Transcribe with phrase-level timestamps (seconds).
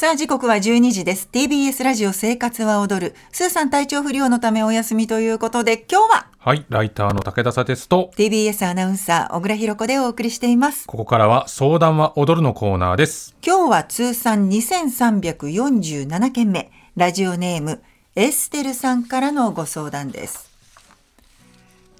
[0.00, 1.28] さあ時刻は12時です。
[1.30, 3.14] TBS ラジオ生活は踊る。
[3.32, 10.86] スーさん体調不良のためお休みということで今日ははい、ライターの武田砂鉄と、TBS アナウンサー小倉弘子でお送りしています。
[10.86, 13.36] ここからは相談は踊るのコーナーです。
[13.46, 16.72] 今日は通算2347件目。
[16.96, 17.82] ラジオネーム
[18.16, 20.50] エステルさんからのご相談です。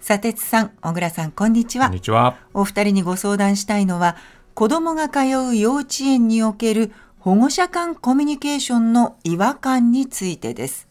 [0.01, 1.89] 砂鉄さん小倉さんこんにちは。
[1.89, 2.39] こんにちは。
[2.55, 4.17] お二人にご相談したいのは
[4.55, 10.89] 子供が通う幼稚園における保護者間コミュニケーションの違和感についてです。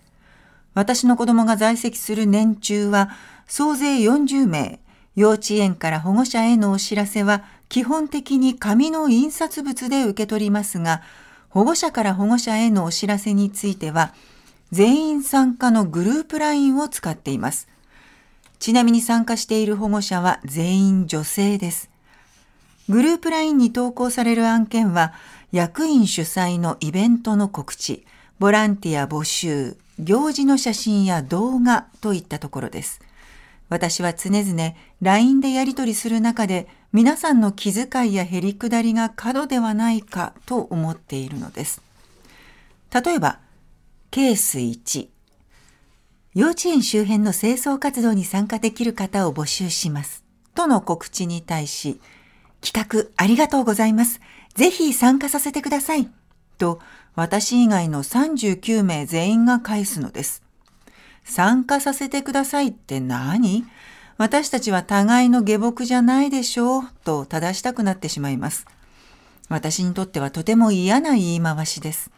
[0.75, 3.09] 私の子供が在籍する年中は
[3.47, 4.79] 総勢40名
[5.15, 11.01] 幼稚園から保護者へのお知らせは基本的に紙の印刷物で受け取りますが
[11.49, 14.13] 保護者から保護者へのお知らせについては
[14.71, 17.67] 全員参加のグループ LINE を使っています。
[18.59, 21.89] ちなみに参加している保護者は全員女性です。
[22.89, 25.13] グループ LINE に投稿される案件は、
[25.51, 28.05] 役員主催のイベントの告知、
[28.37, 33.01] ボランティア募集、行事の写真や動画といったところです。
[33.67, 41.81] 私は常々 LINE でやり取りする中で、皆さんの気遣いやへりくだりが過度ではないかと思っているのです。
[42.93, 43.39] 例えば、
[44.11, 45.07] ケース1。
[46.35, 50.23] 幼稚園周辺の清掃活動に参加できる方を募集します。
[50.53, 51.99] との告知に対し、
[52.61, 54.20] 企画ありがとうございます。
[54.60, 56.10] ぜひ参加させてください。
[56.57, 56.82] と、
[57.15, 60.43] 私以外の39名全員が返すのです。
[61.24, 63.63] 参加させてくださいって何？
[64.18, 68.66] 私たちは互いの下僕じゃないでしょうと正したくなってしまいます。
[69.47, 72.12] 私にとってはとても嫌な言い回しです。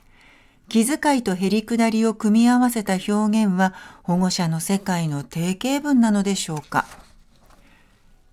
[0.67, 6.88] 気遣いとへりくだりを組み合わせた表現は保護者の世界の定型文なのでしょうか？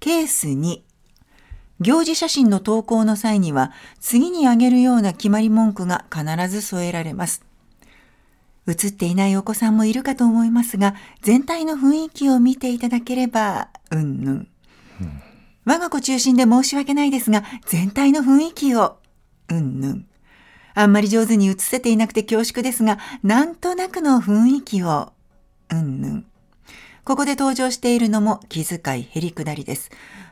[0.01, 0.81] ケース2
[1.81, 7.45] 行事写真の投稿の際には次に挙げるような決まり文句が必ず添えられます。
[8.67, 14.49] 写っていないお子さんもいるかと思いますが、全体の雰囲気を見ていただければ、うんぬん。
[15.65, 18.99] 我が子中心で申し訳ないですが、全体の雰囲気を、
[19.49, 20.07] うんぬん。
[20.75, 25.13] あんまり上手に写せていなくて恐縮ですが、なんとなくの雰囲気を、
[25.71, 26.27] うんぬん。
[27.05, 29.91] ここで登場しているのも気遣いへりくだりです。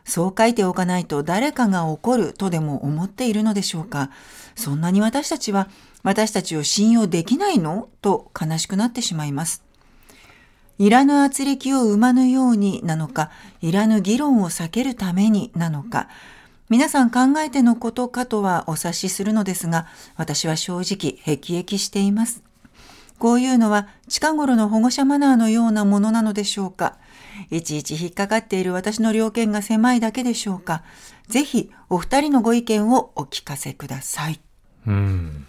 [0.09, 4.11] そう書いておかないと誰かが怒るとでも思っているのでしょうか？
[4.55, 5.69] そんなに私たちは
[6.05, 7.89] 私たちを信用できないの？
[8.01, 9.65] と悲しくなってしまいます。
[10.79, 13.31] いらぬ圧力を生まぬようになのか、
[13.61, 16.09] いらぬ議論を避けるためになのか、
[16.69, 19.87] 皆さん考えてのことかとはお察しするのですが、
[20.17, 22.43] 私は正直、辟易しています。
[23.19, 26.99] こういうのは近頃の保護者マナーのようなものなのでしょうか？
[27.51, 30.83] いちいち引っかかっている私の両見が狭いだけでしょうか。
[31.29, 34.41] ぜひお二人のご意見をお聞かせください。
[34.87, 35.47] うん。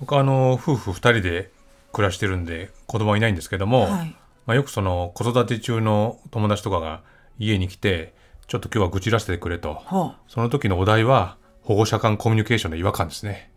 [0.00, 1.50] 僕はあの、夫婦二人で
[1.92, 4.14] 暮らしてるんで、子供はいないんですけども、はい
[4.46, 7.02] まあ、よくその子育て中の友達とかが
[7.38, 8.14] 家に来て、
[8.46, 9.74] ちょっと今日は愚痴らせてくれと。
[9.74, 13.50] ほその時のお題は、保護者間コミュニケーションの違和感ですね。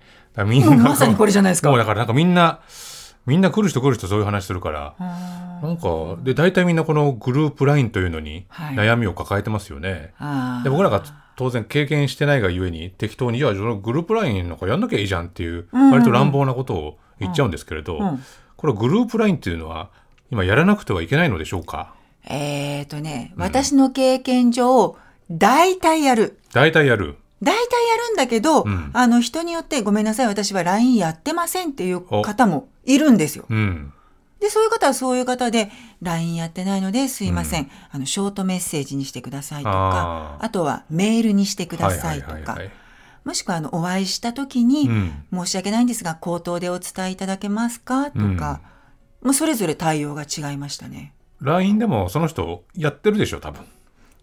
[0.46, 0.76] みんう。
[0.76, 1.70] な、まさにこれじゃないですか。
[1.70, 2.60] もうだからなんかみんな、
[3.26, 10.14] みんな来る人来る人そういう話するから、なんか、で、大体みんなこのグループ LINE というのにはい悩みを抱えてますよね。
[10.18, 11.04] あーで、僕らが
[11.36, 18.24] 当然経験してないがゆえに、適当に、いや、そのグループ LINE なんかやんなきゃいいじゃんっていう、うんうん割と乱暴なことを言っちゃうんですけれど、うん
[18.58, 19.90] これグループ LINE っていうのは、
[20.32, 21.94] 今やらなくてはいけないのでしょうか？
[22.30, 24.96] えーとね、私の経験上、
[25.32, 26.38] 大体やる。
[26.54, 27.18] 大体やる。
[27.42, 33.46] 大体やるんだけど、うんあの人によってごめんなさい、私は LINE やってませんっていう方もいるんですよ。
[33.50, 33.94] うん。
[34.40, 35.72] で、そういう方はそういう方で、
[36.02, 42.58] LINE やってないのですいません,、あの、ショートメッセージにしてくださいとか、あとはメールにしてくださいとか
[43.24, 48.62] もしくはあの、お会いした時に、うん申し訳ないんですが、口頭でお伝えいただけますかとか、
[49.22, 51.14] もうそれぞれ対応が違いましたね。
[51.40, 53.64] LINE でもその人やってるでしょ、多分。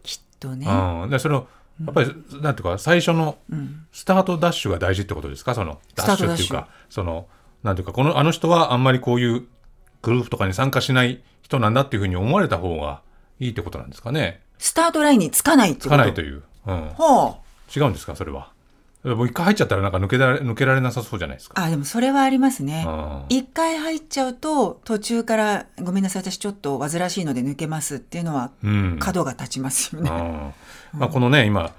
[0.02, 0.66] きっとね。
[0.66, 1.10] うん。
[1.10, 1.46] で、その、
[1.84, 5.54] やっぱり、なんていうか、最初のうんスタートダッシュが大事ってことですか？
[5.54, 7.26] その、ダッシュっていうか、その、
[7.62, 9.46] なんていうか、この、あの人はあんまりこういう
[10.02, 13.02] グループとかに参加しない人なんだっていうふうに思われた方が
[13.40, 14.40] いいってことなんですかね？
[14.58, 15.96] スタートラインにつかないってつこと？
[15.96, 16.42] かないという。
[16.66, 16.90] うん。
[16.94, 17.78] ほう。
[17.78, 18.16] 違うんですか？
[18.16, 18.50] それは。
[19.04, 21.62] もう一回入っちゃったらなんか抜けられ、抜けられなさそうじゃないですか。
[21.62, 22.84] あ、でもそれはありますね。
[22.86, 28.96] うん一回入っちゃうと、途中から、ごめんなさい、私ちょっと煩わしいので抜けますっていうのは、うん。
[28.98, 30.10] 角が立ちますよね。
[30.10, 31.72] うんまあ、このね、今、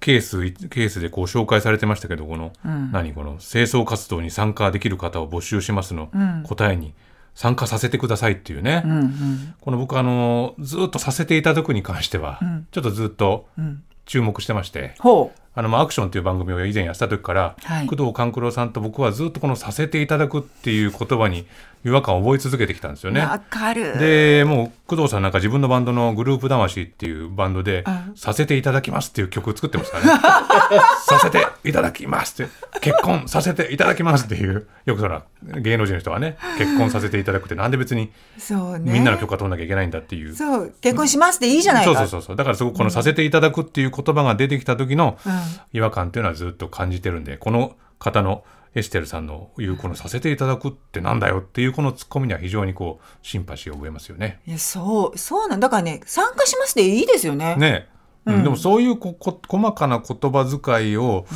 [0.00, 6.92] ケース、ケースでこう紹介されてましたけど、この、うん何この清掃活動に参加できる方を募集しますのうん答えに、
[7.34, 8.82] 参加させてくださいっていうね。
[8.84, 13.82] うんうんこの僕あの、ずっとさせていただくに関しては、うんちょっとずっとうん。
[14.06, 15.38] 注目してまして、ほう。
[15.56, 21.46] あのまあアクションという番組を以前やってた時から、はい工藤官九郎さんと僕はずっとこの「させていただく」っていう言葉に
[21.84, 23.20] 違和感を覚え続けてきたんですよね。
[23.20, 23.98] わかる。
[23.98, 30.12] でもう工藤さんなんか自分のバンドのグループ魂っていうバンドでうん「させていただきます」っていう曲を作ってますからね
[31.06, 38.92] 「させていただきます」って「結婚させていただきます」っていうよくそら芸能人の人はね結婚させていただくってなんで別にそうね。
[38.92, 40.34] みんなの許可取らなきゃいけないんだっていう。
[40.34, 41.92] そう、結婚しますでいいじゃないか。
[41.92, 45.32] そうそうそうそうだからすごくこの「させていただく」っていう言葉が出てきた時のうん
[45.74, 48.42] 違和感っていうのはずっと感じてるんでこの方の
[48.74, 54.40] エステルさんの言うこの「させていただく」ってなんだよっていうこのツッコミには非常にこうシンパシーを覚えますよね。
[54.46, 57.54] いや、そう、そうなんだからね、参加しますでいいですよね。
[57.56, 57.88] ね
[58.26, 61.26] え、うんうんでもそういうここ細かな言葉遣いを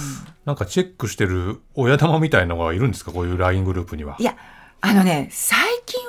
[0.47, 3.13] なんかチェックしてる親玉みたいのがいるんですか？
[3.13, 4.17] こういう LINE グループには。
[4.19, 4.35] いや、
[4.81, 5.68] あのね、最近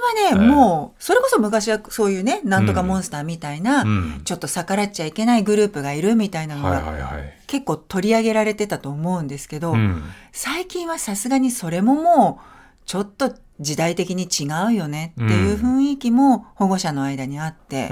[0.09, 4.21] はね、ええもう、それこそ昔はそういうね、なんとかモンスターみたいな、うん。
[4.23, 7.33] ちょっと逆らっちゃいけないグループがいるみたいなのが、はいはいはい。
[7.47, 12.45] 結構取り上げられてたと思うんですけど、うん、最近はさすがにそれももう、
[12.85, 17.89] ちょっと時代的に違うよねっていう雰囲気も保護者の間にあって、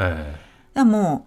[0.73, 1.26] だも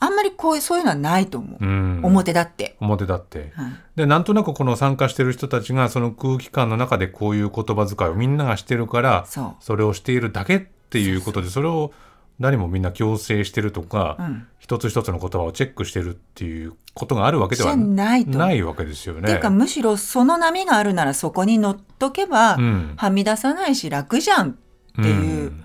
[0.00, 1.58] あんまりこういう、そういうのはないと思う。
[1.60, 2.76] えうん、表だって。
[2.80, 3.52] 表だって。
[3.54, 9.26] はいでなんとなくこの参加してる人たちがその空気感の中でこういう言葉遣いをみんながしてるから
[9.58, 11.92] それをしているだけっていうことでそれを
[12.38, 14.46] 何もみんな強制してるとか、うん。
[14.58, 18.26] 一つ一つの言葉をチェックしてるっていうことがあるわけではない。
[18.26, 19.22] ないわけですよね。
[19.22, 24.54] っていうかむしろその波があるならそこに乗っとけば、うんはみ出さないし楽じゃんっ
[24.94, 25.64] ていう、ん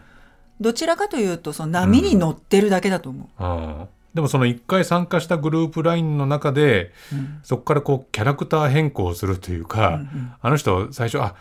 [0.61, 3.87] どちらかというとその波に乗ってるだけだと思う。
[4.13, 11.35] でもその1回参加したグループ LINE の中でうんそこからこうキャラクター変更するというか、うんうんあの人最初「あ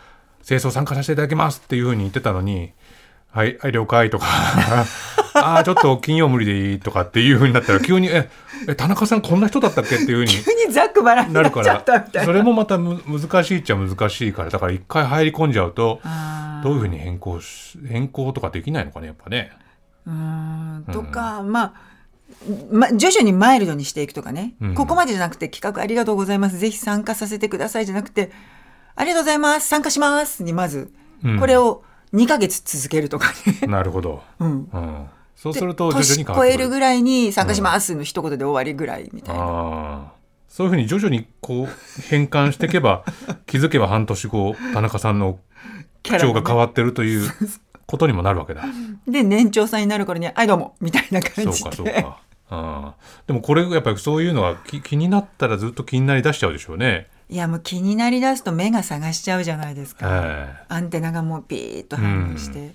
[0.45, 2.73] 清掃参加させていただきます」っていうふうに言ってたのに
[3.31, 4.25] 「はい、はい、了解」とか
[5.35, 8.29] 「ああちょっと金曜無理でいい」とかっていうふうになったら急に「え
[8.67, 12.25] え田中さんこんな人だったっけ?」っていうふうに 急にざっくばらんにななっちゃるからったみたいな。
[12.25, 16.01] それもまたむ難しいっちゃ難しいからだから一回入り込んじゃうと
[16.63, 19.51] どういうふうに変更し変更とかできないのかねやっぱね。
[20.05, 21.92] うーんとか、まあ
[22.71, 24.75] ま、徐々にマイルドにしていくとかね、うん。
[24.75, 26.57] ここまでじゃなくて企画ありがとうございます。
[26.57, 27.85] ぜひ参加させてください。
[27.85, 28.31] じゃなくて
[28.95, 29.67] ありがとうございます。
[29.67, 30.91] 参加しますにまず、
[31.23, 31.39] うん。
[31.39, 31.83] これを
[32.13, 36.53] 2ヶ月続けるとかね、 なるほど、うん、うん、そうですると徐々年に変わってくる。
[36.53, 37.95] 越えるぐらいに参加します。
[37.95, 40.11] の一言で終わりぐらいみたいな、
[40.47, 43.03] そういうふうに徐々にこう変換していけば
[43.47, 45.39] 気づけば半年後田中さんの
[46.03, 47.31] 口調が変わってるという
[47.93, 48.63] ことにもなるわけだ。
[49.07, 52.21] で年長さんになる頃に「はいどうも」みたいな感そうじでかそうか。
[52.49, 52.95] ああ
[53.27, 57.07] でもこれやっぱりそういうのは気気になったらずっと気になりだしちゃうでしょうね。
[57.29, 60.65] いやもう気になりだすと目が探しちゃうじゃないですか、ええ。
[60.69, 62.73] アンテナがもうピーッと反応して、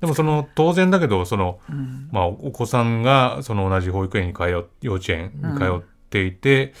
[0.00, 2.10] でもその当然だけどその、うん。
[2.12, 6.74] まあ、お子さんがその同じ保育園に通っ幼稚園に通っていて、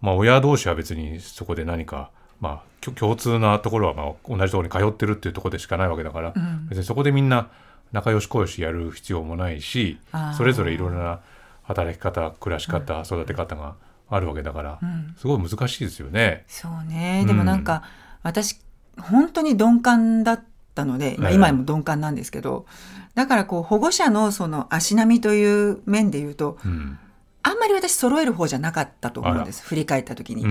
[0.00, 2.10] まあ、親同士は別にそこで何か、
[2.42, 6.66] まあ、共通なところはまあ同じところに通ってるっていうところでしかないわけだから、うん。
[6.68, 7.48] 別にそこでみんな
[7.92, 9.98] 仲良しこよしやる必要もないし
[10.36, 11.20] それぞれいろいろな
[11.62, 13.76] 働き方暮らし方、育て方が
[14.10, 15.14] あるわけだから、うん。
[15.16, 16.44] すごい難しいですよね。
[16.48, 17.24] そうね。
[17.26, 17.84] でもなんか、
[18.24, 18.60] 私
[18.98, 22.66] 本当に鈍感だったので、今も鈍感なんですけど、
[23.14, 26.98] だからこう保護者のその足並みという面で言うとうん。
[27.44, 30.44] あんまり私揃える方じゃなかったと思うんです振り返った時に。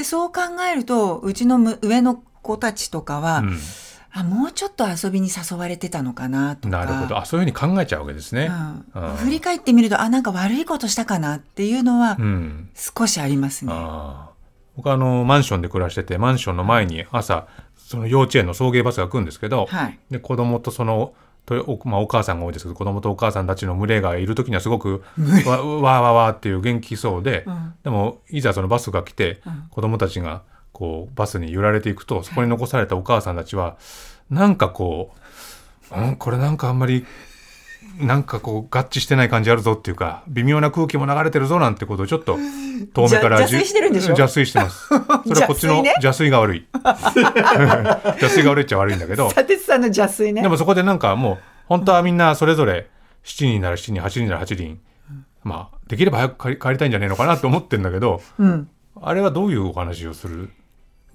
[0.00, 0.40] うんでそう考
[0.72, 3.42] えるとうちのむ上の子たちとかは、
[4.12, 6.82] あもうちょっと遊びに誘われてたのかなとか。
[6.82, 7.18] うんなるほど。
[7.18, 8.50] あそういうふうに考えちゃうわけですね。
[8.94, 9.02] うん。
[9.02, 9.16] うん。
[9.16, 12.70] 振り返ってみるとあなんか悪いことしたかなっていうのはうん。
[12.74, 13.72] 少しありますね。
[13.74, 14.30] ああ
[14.76, 21.12] 僕はあのマンションで暮らしててマンションの前に朝その幼稚園の送迎バスが来るんですけど、はい、で子供とその
[21.50, 25.02] とお,、まあ、お母さんが多いですけど子供とお母さんたちの群れがいる時にはすごく
[25.46, 27.74] わわーわーわーっていう元気そうで、うん。
[27.82, 29.64] でもいざそのバスが来て、うん。
[29.70, 30.42] 子供たちが
[30.72, 33.76] こうバスに揺られていくとそこに残されたお母さんたちは
[34.30, 35.12] なんかこ
[35.90, 37.04] う、うん、これなんかあんまり
[37.98, 42.38] なんかこう合致してない感じあるぞっていうか微妙な空気も流れてるぞなんてことをちょっと
[42.94, 44.16] 遠目から邪推してるんでしょ？
[44.16, 44.86] 邪推してます。
[44.88, 44.94] そ
[45.34, 46.66] れはこっちの邪推が悪い。
[46.74, 49.26] 邪推が悪いっちゃ悪いんだけど。
[49.30, 50.42] 佐哲さんの邪推ね。
[50.42, 52.88] でもそこでなんかもう本当はみんなそれぞれ
[53.24, 54.80] 7人なら7人8人なら8人
[55.44, 58.68] まあできれば早く帰りたいんじゃねえのかなと思ってんだけどうん
[59.02, 60.36] あれはどういうお話をする？
[60.36, 60.50] んで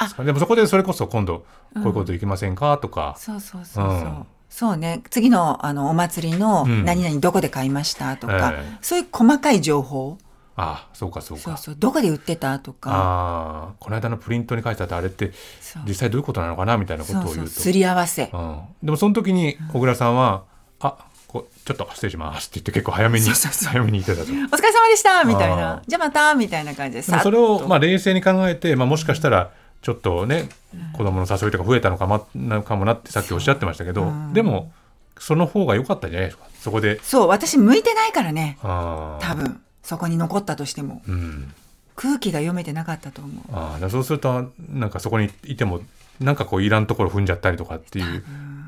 [0.08, 0.24] すか？
[0.24, 1.46] でもそこでそれこそ今度こ
[1.78, 2.78] ういうこといきませんか？
[2.78, 3.94] とか、そうそうそうそう。
[3.94, 5.02] うんそうね。
[5.10, 6.86] 次のあのお祭りのうん。
[6.86, 8.78] 何々どこで買いましたとか、ええ。
[8.82, 10.18] そういう細かい情報。
[10.56, 11.44] ああそうかそうか。
[11.44, 11.76] そうそう。
[11.78, 12.90] どこで売ってたとか。
[12.90, 15.34] ああこの間のプリントに書いてあったあれって
[15.86, 17.48] 実際どういうことなのかなみたいなことを言うと。
[17.48, 18.30] すり合わせ。
[18.32, 20.46] うん、でもその時に小倉さんは
[20.80, 20.96] 「あ
[21.28, 24.32] こちょっと失礼しますって言って結構早めに早めに言ってたと。
[24.32, 29.52] お疲れ様でしたみたいあなーじゃあまたみたいな感じでそれをまあ冷静に考えて、まあ、もしかしたら
[29.86, 30.50] ちょっとね
[30.94, 34.34] 子供の誘いとか増えたのかもなかもなってさっきおっしゃってましたけど、うん。
[34.34, 34.72] でも
[35.20, 36.48] その方が良かったんじゃないですか。
[36.60, 37.00] そこで。
[37.04, 38.58] そう私向いてないからね。
[38.64, 39.62] 多分。
[39.84, 41.04] そこに残ったとしても。
[41.08, 41.54] うん。
[41.96, 43.44] 空気が読めてなかったと思う。
[43.54, 45.82] あそうするとなんかそこにいても
[46.20, 48.24] なんかこういらんところ踏んじゃったりとかっていう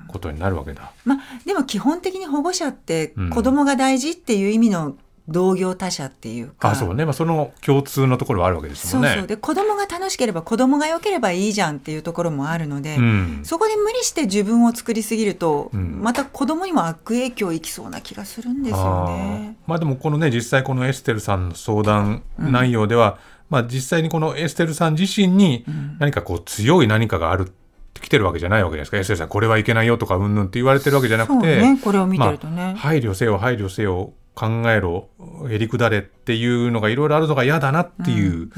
[0.10, 0.92] ことになるわけだ。
[1.04, 3.30] まあでも基本的に保護者ってうん。
[3.32, 4.96] 子供が大事っていう意味の
[5.28, 9.10] 同業他社っていうか、あそうね、まあ、その共通のところはあるわけですもんね。
[9.10, 9.28] そうそう。
[9.28, 13.42] で子供が楽しければ子供が良ければいいじゃんっていうところもあるので、うん。
[13.44, 16.00] そこで無理して自分を作りすぎると、うん。
[16.02, 19.58] また子供にも悪影響いきそうな気がするんですよね。
[19.68, 23.20] まあでもこのね実際このエステルさんの相談内容では、
[23.50, 25.66] まあ実際にこのエステルさん自身に
[26.00, 27.52] 何かこう強い何かがあるっ
[27.94, 28.98] てきてるわけじゃないわけじゃないですか。
[28.98, 31.80] エステルさんこれはいけないよとかうんぬんって言われてるわけじゃなそうくて、ね。
[31.84, 35.10] これを見てるとね、まあ、配慮せよ配慮せよ考えろ
[35.50, 38.52] へりくだれっていうのがいろいろあるのが嫌だなっていう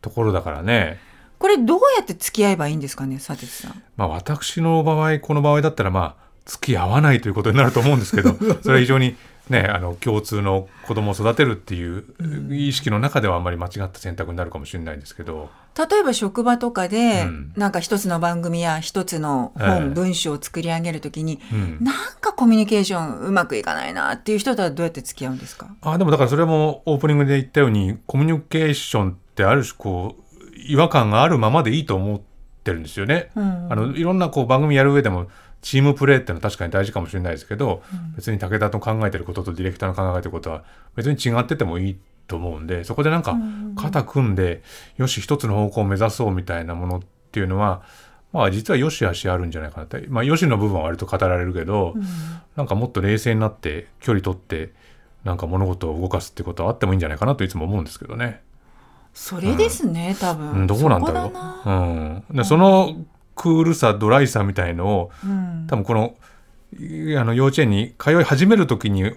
[0.00, 1.00] ところだからね、
[1.40, 3.82] これどうやって付き合えばいいんですかね佐哲さん。
[3.96, 9.16] まあ私の場合この場合だったらまあ付き合わないということになると思うんですけど それは非常に
[9.50, 12.04] ねあの共通の子供を育てるっていう
[12.54, 15.50] 意識の中ではあんまり間違った選択になるかもしれないんですけど。
[15.78, 17.52] 例えば職場とかで、うん。
[17.56, 19.88] なんか一つの番組や一つの本、ええ。
[19.88, 21.78] 文章を作り上げるときに、うん。
[21.80, 25.68] なんかコミュニケーションうまくいかないなっていう人とはどうやって付き合うんですか？
[25.82, 32.20] あでもだからそれもオープニングで言ったようにコミュニケーションってある種こう違和感があるままでいいと思っ
[32.64, 33.30] てるんですよね。
[33.36, 33.72] うん。
[33.72, 35.28] あのいろんなこう番組やる上でも
[35.62, 37.82] チームプレーっていうのは確かに大事かもしれないですけど、
[38.16, 40.64] 別に武田の考えてることとディレクターの考えてることは
[40.96, 43.36] 別に違っててもいいと思うんでそこでなんか
[43.76, 44.62] 肩組んで
[44.96, 47.00] よし一つの方向を目指そうみたいなものっ
[47.32, 47.82] ていうのは
[48.32, 50.06] まあ実はよしあしあるんじゃないかなって。
[50.08, 51.94] まあよしの部分は割と語られるけど、
[52.54, 54.72] なんかもっと冷静になって距離取って
[55.24, 58.42] なんか物事を動かすってことはあってもいいんじゃないかなといつも思うんですけどね。
[59.12, 61.32] それですね、多分、うん、どうなんだろ
[61.64, 61.70] う。
[61.70, 62.94] うん、でその
[63.40, 65.66] クールさドライさみたいのをうん。
[65.66, 66.14] 多分この
[66.78, 69.12] いあの幼稚園に通い始める時に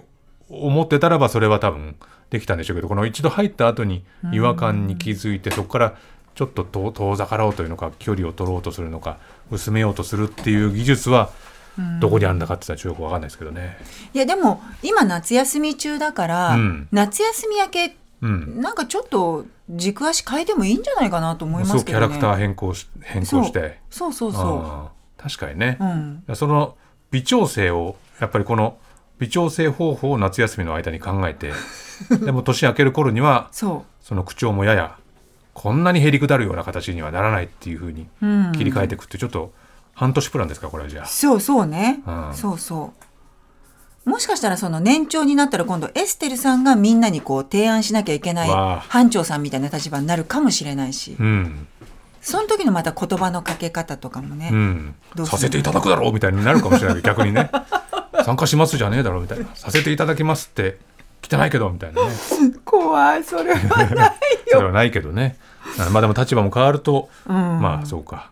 [0.50, 1.98] 思ってたらばそれは多分
[2.30, 5.96] できたんでしょうけどこの一度入った後に違和感に気づいてそこから
[6.36, 9.20] ちょっと遠遠ざかろうというのか距離を取ろうとするのか
[9.52, 11.30] 薄めようとするっていう技術は
[12.00, 13.78] どこにあるんだかって言ったらちょっとよくわかんないですけどね。
[14.14, 16.88] いやでも今夏休み中だから、うん。
[16.92, 22.08] 夏休み明けうん、なんかちょっと軸足変えてもいいんじゃないかなと思いますけどね。
[22.08, 25.78] ラクター変更し変更してそうそうそう確かにね。
[25.80, 25.84] う。
[25.84, 26.36] うん。
[26.36, 26.78] その
[27.12, 28.78] 微調整をやっぱりこの
[29.20, 31.52] 微調整方法を夏休みの間に考えて
[32.24, 34.96] でも年明ける頃にはそその口調もやや
[35.54, 38.08] こんなにへりくだるような形にはならないっていうふうに。
[38.54, 39.52] 切り替えていくってちょっと
[39.94, 41.06] 半年プランですかこれはじゃあ。
[41.06, 43.04] そうそうね、うんそうそう
[44.06, 48.50] もしかしたらその年長になったら今度エステルさんがみんなにこう提案しなきゃいけない
[48.90, 51.16] 班長さんみたいな立場になるかもしれないし。
[51.20, 51.68] うん。
[52.22, 54.96] その時のまた言葉のかけ方とかもね、うん。
[55.26, 57.50] させていただくだろうみたいになるかもしれない逆にね。
[58.24, 59.46] 参加しますじゃねえだろみたいな。
[59.56, 60.78] させていただきますって
[61.22, 62.10] 汚いけどみたいなね。
[62.64, 63.24] 怖い。
[63.24, 64.14] それはない
[64.48, 65.38] それはないけどね。
[65.80, 67.62] あまあでも立場も変わると、うん。
[67.62, 68.32] まあそうか。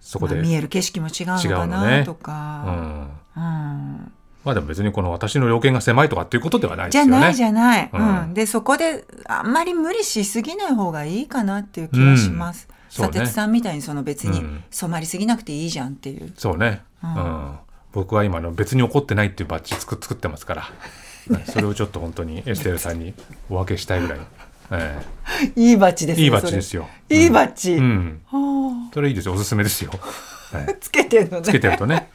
[0.00, 3.10] そこで、まあ見える景色も違うの違かなとうか、ん。
[3.36, 4.12] うん
[4.46, 7.10] まあでも別にこの私の猟犬が狭いとかっていうことではないですよね。
[7.10, 8.30] じゃないじゃない、ううん。
[8.30, 12.76] んでそこであんまり無理しすぎない方がいいかなっていう気がします、うん。
[12.88, 13.12] そうね。
[13.12, 14.64] 佐哲さんみたいにその別にうん。
[14.70, 17.12] 染まりすぎなくていいじゃんっていう、そうね、ううん。
[17.14, 17.58] ん
[17.92, 20.70] 僕は今の別に怒ってないっていうバッジ作作ってますから、
[21.36, 23.14] ねそれをちょっと本当にエステルさんに
[23.50, 24.18] お分けしたいぐらい、
[24.70, 25.02] え
[25.56, 26.88] いいバッジですねえ いいバッジですよ。
[27.08, 29.34] いいバッジ、うん、はそれいいですよ。
[29.34, 29.90] おすすめですよ。
[30.80, 31.42] つけてるのね。
[31.42, 32.08] つけてるとね